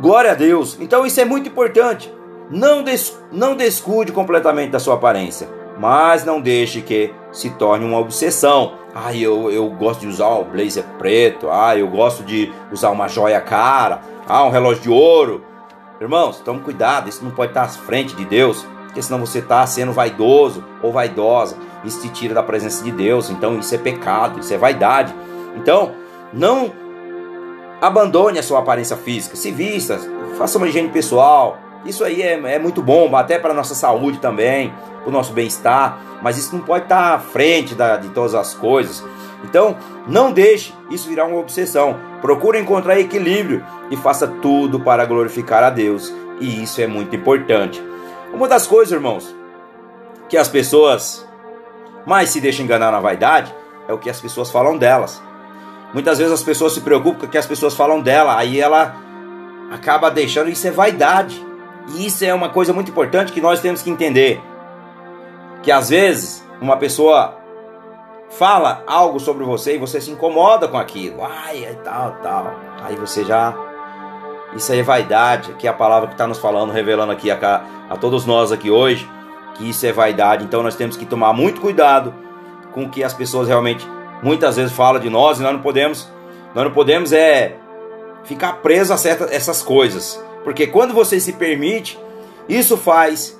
Glória 0.00 0.32
a 0.32 0.34
Deus. 0.34 0.78
Então 0.80 1.04
isso 1.04 1.20
é 1.20 1.24
muito 1.24 1.48
importante. 1.48 2.12
Não, 2.50 2.82
des, 2.82 3.16
não 3.30 3.54
descuide 3.54 4.10
completamente 4.10 4.70
da 4.70 4.80
sua 4.80 4.94
aparência, 4.94 5.48
mas 5.78 6.24
não 6.24 6.40
deixe 6.40 6.80
que 6.80 7.14
se 7.30 7.50
torne 7.50 7.84
uma 7.84 7.98
obsessão. 7.98 8.74
Ah, 8.94 9.14
eu, 9.14 9.50
eu 9.50 9.68
gosto 9.70 10.00
de 10.00 10.08
usar 10.08 10.28
um 10.30 10.44
blazer 10.44 10.84
preto. 10.98 11.48
Ah, 11.50 11.76
eu 11.76 11.88
gosto 11.88 12.22
de 12.22 12.52
usar 12.72 12.90
uma 12.90 13.08
joia 13.08 13.40
cara. 13.40 14.00
Ah, 14.26 14.44
um 14.44 14.50
relógio 14.50 14.82
de 14.82 14.90
ouro. 14.90 15.44
Irmãos, 16.00 16.40
tome 16.40 16.60
cuidado, 16.60 17.08
isso 17.08 17.22
não 17.22 17.30
pode 17.30 17.50
estar 17.50 17.62
à 17.62 17.68
frente 17.68 18.16
de 18.16 18.24
Deus, 18.24 18.66
porque 18.86 19.02
senão 19.02 19.20
você 19.20 19.40
está 19.40 19.66
sendo 19.66 19.92
vaidoso 19.92 20.64
ou 20.82 20.90
vaidosa. 20.90 21.56
Isso 21.84 22.00
te 22.00 22.08
tira 22.08 22.32
da 22.32 22.42
presença 22.42 22.82
de 22.82 22.90
Deus. 22.90 23.28
Então 23.28 23.58
isso 23.58 23.74
é 23.74 23.78
pecado, 23.78 24.40
isso 24.40 24.52
é 24.52 24.56
vaidade. 24.56 25.14
Então, 25.56 25.92
não 26.32 26.72
abandone 27.80 28.38
a 28.38 28.42
sua 28.42 28.60
aparência 28.60 28.96
física. 28.96 29.36
Se 29.36 29.50
vista, 29.50 29.98
faça 30.38 30.58
uma 30.58 30.68
higiene 30.68 30.88
pessoal. 30.88 31.58
Isso 31.84 32.04
aí 32.04 32.22
é, 32.22 32.32
é 32.32 32.58
muito 32.58 32.82
bom, 32.82 33.14
até 33.16 33.38
para 33.38 33.54
nossa 33.54 33.74
saúde 33.74 34.18
também, 34.18 34.72
para 35.00 35.08
o 35.08 35.12
nosso 35.12 35.32
bem-estar. 35.32 35.98
Mas 36.22 36.36
isso 36.36 36.54
não 36.54 36.62
pode 36.62 36.84
estar 36.84 37.14
à 37.14 37.18
frente 37.18 37.74
da, 37.74 37.96
de 37.96 38.08
todas 38.10 38.34
as 38.34 38.54
coisas. 38.54 39.02
Então, 39.44 39.76
não 40.06 40.32
deixe 40.32 40.74
isso 40.90 41.08
virar 41.08 41.24
uma 41.24 41.38
obsessão. 41.38 41.98
Procure 42.20 42.58
encontrar 42.58 42.98
equilíbrio 43.00 43.64
e 43.90 43.96
faça 43.96 44.26
tudo 44.26 44.80
para 44.80 45.04
glorificar 45.06 45.62
a 45.62 45.70
Deus. 45.70 46.12
E 46.38 46.62
isso 46.62 46.80
é 46.80 46.86
muito 46.86 47.16
importante. 47.16 47.82
Uma 48.32 48.46
das 48.46 48.66
coisas, 48.66 48.92
irmãos, 48.92 49.34
que 50.28 50.36
as 50.36 50.48
pessoas 50.48 51.26
mais 52.06 52.30
se 52.30 52.40
deixam 52.40 52.64
enganar 52.64 52.92
na 52.92 53.00
vaidade 53.00 53.54
é 53.88 53.92
o 53.92 53.98
que 53.98 54.10
as 54.10 54.20
pessoas 54.20 54.50
falam 54.50 54.78
delas. 54.78 55.20
Muitas 55.92 56.18
vezes 56.18 56.32
as 56.32 56.42
pessoas 56.42 56.72
se 56.72 56.80
preocupam 56.80 57.20
com 57.20 57.26
o 57.26 57.28
que 57.28 57.38
as 57.38 57.46
pessoas 57.46 57.74
falam 57.74 58.00
dela, 58.00 58.36
aí 58.36 58.60
ela 58.60 58.94
acaba 59.70 60.10
deixando 60.10 60.48
isso 60.48 60.66
é 60.66 60.70
vaidade. 60.70 61.44
E 61.94 62.06
isso 62.06 62.24
é 62.24 62.32
uma 62.32 62.48
coisa 62.48 62.72
muito 62.72 62.90
importante 62.90 63.32
que 63.32 63.40
nós 63.40 63.60
temos 63.60 63.82
que 63.82 63.90
entender. 63.90 64.40
Que 65.62 65.70
às 65.70 65.88
vezes 65.88 66.44
uma 66.60 66.76
pessoa 66.76 67.36
fala 68.30 68.82
algo 68.86 69.18
sobre 69.18 69.44
você 69.44 69.74
e 69.74 69.78
você 69.78 70.00
se 70.00 70.10
incomoda 70.10 70.68
com 70.68 70.78
aquilo. 70.78 71.22
Ai, 71.24 71.64
é 71.64 71.74
tal, 71.74 72.12
tal. 72.22 72.54
Aí 72.82 72.96
você 72.96 73.24
já. 73.24 73.54
Isso 74.54 74.72
aí 74.72 74.80
é 74.80 74.82
vaidade, 74.82 75.52
que 75.54 75.66
é 75.66 75.70
a 75.70 75.74
palavra 75.74 76.08
que 76.08 76.14
está 76.14 76.26
nos 76.26 76.38
falando, 76.38 76.72
revelando 76.72 77.12
aqui 77.12 77.30
a, 77.30 77.64
a 77.88 77.96
todos 77.96 78.26
nós 78.26 78.50
aqui 78.50 78.70
hoje, 78.70 79.08
que 79.54 79.68
isso 79.68 79.86
é 79.86 79.92
vaidade. 79.92 80.44
Então 80.44 80.62
nós 80.62 80.74
temos 80.74 80.96
que 80.96 81.04
tomar 81.06 81.32
muito 81.32 81.60
cuidado 81.60 82.12
com 82.72 82.84
o 82.84 82.88
que 82.88 83.04
as 83.04 83.14
pessoas 83.14 83.46
realmente 83.46 83.86
muitas 84.22 84.56
vezes 84.56 84.72
falam 84.72 85.00
de 85.00 85.08
nós 85.08 85.38
e 85.38 85.42
nós 85.42 85.52
não 85.52 85.60
podemos, 85.60 86.08
nós 86.54 86.64
não 86.64 86.72
podemos 86.72 87.12
é 87.12 87.56
ficar 88.24 88.54
preso 88.54 88.92
a 88.92 88.96
certas 88.96 89.30
essas 89.30 89.62
coisas. 89.62 90.22
Porque 90.44 90.66
quando 90.66 90.94
você 90.94 91.20
se 91.20 91.34
permite, 91.34 91.98
isso 92.48 92.76
faz 92.76 93.38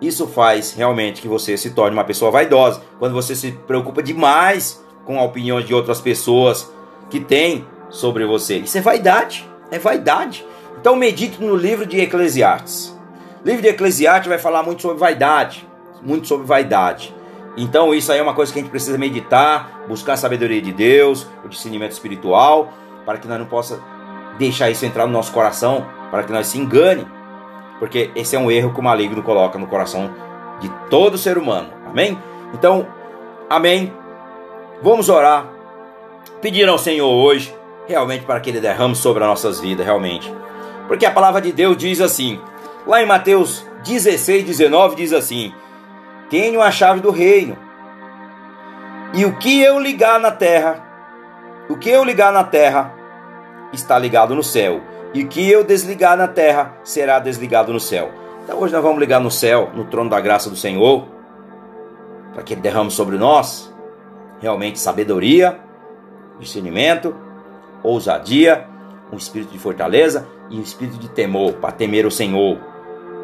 isso 0.00 0.26
faz 0.26 0.74
realmente 0.74 1.22
que 1.22 1.28
você 1.28 1.56
se 1.56 1.70
torne 1.70 1.96
uma 1.96 2.04
pessoa 2.04 2.30
vaidosa. 2.30 2.82
Quando 2.98 3.12
você 3.12 3.34
se 3.34 3.52
preocupa 3.52 4.02
demais 4.02 4.84
com 5.04 5.18
a 5.18 5.22
opinião 5.22 5.60
de 5.60 5.72
outras 5.72 6.00
pessoas 6.00 6.70
que 7.08 7.20
têm 7.20 7.66
sobre 7.88 8.26
você. 8.26 8.58
Isso 8.58 8.76
é 8.76 8.80
vaidade. 8.80 9.48
É 9.70 9.78
vaidade. 9.78 10.44
Então 10.78 10.96
medite 10.96 11.40
no 11.40 11.54
livro 11.54 11.86
de 11.86 12.00
Eclesiastes. 12.00 12.94
O 13.42 13.46
livro 13.46 13.62
de 13.62 13.68
Eclesiastes 13.68 14.28
vai 14.28 14.38
falar 14.38 14.62
muito 14.62 14.82
sobre 14.82 14.98
vaidade. 14.98 15.66
Muito 16.02 16.26
sobre 16.26 16.46
vaidade. 16.46 17.14
Então 17.56 17.94
isso 17.94 18.10
aí 18.12 18.18
é 18.18 18.22
uma 18.22 18.34
coisa 18.34 18.52
que 18.52 18.58
a 18.58 18.62
gente 18.62 18.70
precisa 18.70 18.98
meditar, 18.98 19.84
buscar 19.88 20.14
a 20.14 20.16
sabedoria 20.16 20.60
de 20.60 20.72
Deus, 20.72 21.26
o 21.44 21.48
discernimento 21.48 21.92
espiritual, 21.92 22.72
para 23.06 23.18
que 23.18 23.28
nós 23.28 23.38
não 23.38 23.46
possa 23.46 23.80
deixar 24.38 24.68
isso 24.70 24.84
entrar 24.84 25.06
no 25.06 25.12
nosso 25.12 25.32
coração, 25.32 25.86
para 26.14 26.22
que 26.22 26.32
nós 26.32 26.46
se 26.46 26.60
engane 26.60 27.04
porque 27.80 28.12
esse 28.14 28.36
é 28.36 28.38
um 28.38 28.48
erro 28.48 28.72
que 28.72 28.78
o 28.78 28.82
maligno 28.84 29.20
coloca 29.20 29.58
no 29.58 29.66
coração 29.66 30.14
de 30.60 30.68
todo 30.88 31.18
ser 31.18 31.36
humano. 31.36 31.70
Amém? 31.84 32.16
Então, 32.52 32.86
amém. 33.50 33.92
Vamos 34.80 35.08
orar, 35.08 35.48
pedir 36.40 36.68
ao 36.68 36.78
Senhor 36.78 37.08
hoje, 37.08 37.52
realmente 37.88 38.24
para 38.24 38.38
que 38.38 38.48
Ele 38.48 38.60
derrame 38.60 38.94
sobre 38.94 39.24
as 39.24 39.28
nossas 39.28 39.60
vidas, 39.60 39.84
realmente. 39.84 40.32
Porque 40.86 41.04
a 41.04 41.10
palavra 41.10 41.40
de 41.40 41.50
Deus 41.50 41.76
diz 41.76 42.00
assim, 42.00 42.40
lá 42.86 43.02
em 43.02 43.06
Mateus 43.06 43.66
16, 43.84 44.44
19, 44.44 44.94
diz 44.94 45.12
assim: 45.12 45.52
Tenho 46.30 46.62
a 46.62 46.70
chave 46.70 47.00
do 47.00 47.10
reino, 47.10 47.58
e 49.14 49.24
o 49.24 49.36
que 49.36 49.60
eu 49.60 49.80
ligar 49.80 50.20
na 50.20 50.30
terra, 50.30 50.80
o 51.68 51.76
que 51.76 51.90
eu 51.90 52.04
ligar 52.04 52.32
na 52.32 52.44
terra, 52.44 52.94
está 53.72 53.98
ligado 53.98 54.32
no 54.32 54.44
céu 54.44 54.93
e 55.14 55.24
que 55.24 55.48
eu 55.48 55.64
desligar 55.64 56.16
na 56.16 56.26
terra 56.26 56.76
será 56.82 57.20
desligado 57.20 57.72
no 57.72 57.80
céu. 57.80 58.10
Então 58.42 58.58
hoje 58.60 58.74
nós 58.74 58.82
vamos 58.82 58.98
ligar 58.98 59.20
no 59.20 59.30
céu, 59.30 59.70
no 59.74 59.84
trono 59.84 60.10
da 60.10 60.20
graça 60.20 60.50
do 60.50 60.56
Senhor, 60.56 61.06
para 62.34 62.42
que 62.42 62.52
Ele 62.52 62.60
derrame 62.60 62.90
sobre 62.90 63.16
nós 63.16 63.72
realmente 64.40 64.78
sabedoria, 64.78 65.58
discernimento, 66.38 67.14
ousadia, 67.82 68.66
um 69.12 69.16
espírito 69.16 69.52
de 69.52 69.58
fortaleza 69.58 70.26
e 70.50 70.58
um 70.58 70.62
espírito 70.62 70.98
de 70.98 71.08
temor, 71.08 71.54
para 71.54 71.72
temer 71.72 72.04
o 72.04 72.10
Senhor, 72.10 72.58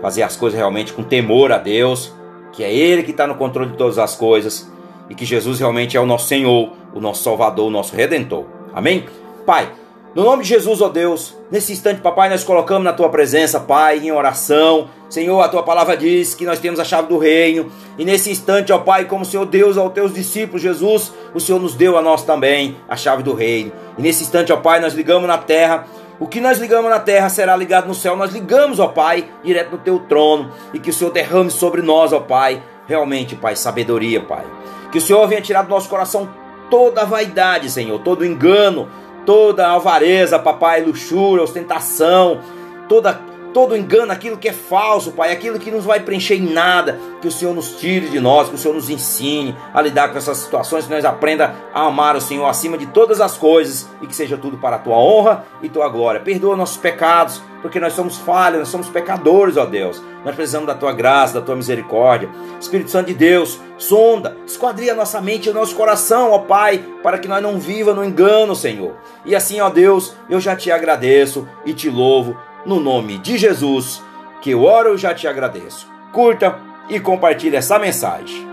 fazer 0.01 0.23
as 0.23 0.37
coisas 0.37 0.57
realmente 0.57 0.93
com 0.93 1.03
temor 1.03 1.53
a 1.53 1.59
Deus, 1.59 2.15
que 2.53 2.65
é 2.65 2.73
Ele 2.73 3.03
que 3.03 3.11
está 3.11 3.27
no 3.27 3.35
controle 3.35 3.73
de 3.73 3.77
todas 3.77 3.99
as 3.99 4.17
coisas 4.17 4.71
e 5.11 5.15
que 5.15 5.25
Jesus 5.25 5.59
realmente 5.59 5.97
é 5.97 6.01
o 6.01 6.07
nosso 6.07 6.29
Senhor, 6.29 6.73
o 6.95 7.01
nosso 7.01 7.23
Salvador, 7.23 7.67
o 7.67 7.71
nosso 7.71 7.95
Redentor. 7.95 8.47
Amém? 8.73 9.05
Pai, 9.45 9.71
no 10.13 10.25
nome 10.25 10.43
de 10.43 10.49
Jesus, 10.49 10.81
ó 10.81 10.89
Deus, 10.89 11.37
nesse 11.53 11.73
instante, 11.73 12.01
papai, 12.01 12.29
nós 12.29 12.43
colocamos 12.43 12.83
na 12.83 12.93
tua 12.93 13.09
presença, 13.09 13.61
Pai, 13.61 13.99
em 13.99 14.11
oração. 14.11 14.89
Senhor, 15.09 15.41
a 15.41 15.49
tua 15.49 15.63
palavra 15.63 15.97
diz 15.97 16.35
que 16.35 16.45
nós 16.45 16.59
temos 16.59 16.81
a 16.81 16.85
chave 16.85 17.07
do 17.07 17.17
reino. 17.17 17.71
E 17.97 18.05
nesse 18.05 18.29
instante, 18.29 18.73
ó 18.73 18.79
Pai, 18.79 19.05
como 19.05 19.23
o 19.23 19.25
Senhor 19.25 19.47
Deus 19.47 19.79
aos 19.79 19.93
teus 19.93 20.13
discípulos, 20.13 20.63
Jesus, 20.63 21.13
o 21.33 21.39
Senhor 21.39 21.61
nos 21.61 21.75
deu 21.75 21.97
a 21.97 22.03
nós 22.03 22.25
também 22.25 22.77
a 22.89 22.97
chave 22.97 23.23
do 23.23 23.35
reino. 23.35 23.71
E 23.97 24.03
nesse 24.03 24.25
instante, 24.25 24.53
ó 24.53 24.57
Pai, 24.57 24.81
nós 24.81 24.95
ligamos 24.95 25.29
na 25.29 25.39
terra. 25.39 25.87
O 26.19 26.27
que 26.27 26.41
nós 26.41 26.59
ligamos 26.59 26.91
na 26.91 26.99
terra 26.99 27.29
será 27.29 27.55
ligado 27.55 27.87
no 27.87 27.95
céu. 27.95 28.17
Nós 28.17 28.33
ligamos, 28.33 28.81
ó 28.81 28.89
Pai, 28.89 29.29
direto 29.45 29.71
no 29.71 29.79
teu 29.79 30.01
trono. 30.01 30.51
E 30.75 30.81
que 30.81 30.91
o 30.91 30.93
Senhor 30.93 31.13
derrame 31.13 31.53
sobre 31.53 31.83
nós, 31.83 32.13
ó 32.13 32.19
Pai, 32.19 32.61
realmente, 32.89 33.37
Pai, 33.37 33.55
sabedoria, 33.55 34.21
Pai. 34.21 34.45
Que 34.91 34.99
o 34.99 35.01
Senhor 35.01 35.25
venha 35.29 35.41
tirar 35.41 35.63
do 35.63 35.71
nosso 35.71 35.89
coração 35.89 36.29
toda 36.69 37.03
a 37.03 37.05
vaidade, 37.05 37.71
Senhor, 37.71 38.01
todo 38.01 38.25
engano 38.25 38.89
toda 39.25 39.73
avareza, 39.73 40.39
papai, 40.39 40.83
luxúria, 40.83 41.45
ostentação, 41.45 42.41
toda 42.89 43.30
todo 43.53 43.77
engano, 43.77 44.13
aquilo 44.13 44.37
que 44.37 44.49
é 44.49 44.53
falso, 44.53 45.13
Pai, 45.13 45.33
aquilo 45.33 45.59
que 45.59 45.71
nos 45.71 45.85
vai 45.85 46.01
preencher 46.01 46.37
em 46.37 46.53
nada, 46.53 46.99
que 47.21 47.29
o 47.29 47.33
Senhor 47.33 47.55
nos 47.55 47.73
tire 47.73 48.09
de 48.09 48.21
nós, 48.21 48.49
que 48.49 48.55
o 48.55 48.59
Senhor 48.59 48.75
nos 48.75 48.91
ensine 48.91 49.57
a 49.73 49.81
lidar 49.81 50.11
com 50.11 50.19
essas 50.19 50.39
situações, 50.39 50.87
que 50.87 50.93
nós 50.93 51.05
aprenda 51.05 51.55
a 51.73 51.87
amar 51.87 52.17
o 52.17 52.21
Senhor 52.21 52.47
acima 52.47 52.79
de 52.79 52.87
todas 52.87 53.21
as 53.21 53.37
coisas 53.37 53.89
e 54.01 54.07
que 54.07 54.15
seja 54.15 54.37
tudo 54.37 54.57
para 54.57 54.77
a 54.77 54.79
tua 54.79 54.97
honra 54.97 55.45
e 55.63 55.69
tua 55.69 55.89
glória. 55.89 56.21
Perdoa 56.21 56.57
nossos 56.57 56.77
pecados, 56.77 57.43
porque 57.61 57.79
nós 57.79 57.93
somos 57.93 58.17
falhos, 58.17 58.61
nós 58.61 58.69
somos 58.69 58.89
pecadores, 58.89 59.57
ó 59.57 59.67
Deus. 59.67 60.03
Nós 60.25 60.35
precisamos 60.35 60.67
da 60.67 60.75
tua 60.75 60.93
graça, 60.93 61.35
da 61.35 61.45
tua 61.45 61.57
misericórdia. 61.57 62.29
Espírito 62.61 62.91
Santo 62.91 63.07
de 63.09 63.15
Deus, 63.15 63.59
sonda, 63.79 64.37
esquadria 64.47 64.95
nossa 64.95 65.21
mente 65.21 65.49
e 65.49 65.53
nosso 65.53 65.75
coração, 65.75 66.33
ó 66.33 66.39
Pai, 66.39 66.85
para 67.03 67.19
que 67.19 67.29
nós 67.29 67.43
não 67.43 67.59
viva 67.59 67.95
no 67.95 68.05
engano, 68.05 68.55
Senhor. 68.55 68.95
E 69.25 69.35
assim, 69.35 69.61
ó 69.61 69.69
Deus, 69.69 70.15
eu 70.29 70.41
já 70.41 70.57
te 70.57 70.71
agradeço 70.71 71.47
e 71.65 71.73
te 71.73 71.89
louvo 71.89 72.37
no 72.67 72.81
nome 72.81 73.19
de 73.19 73.39
Jesus, 73.39 74.03
que 74.41 74.51
eu 74.51 74.65
oro 74.65 74.95
e 74.95 74.99
já 74.99 75.15
te 75.15 75.27
agradeço. 75.27 75.89
Curta 76.13 76.59
e 76.89 76.99
compartilhe 76.99 77.57
essa 77.57 77.79
mensagem. 77.79 78.50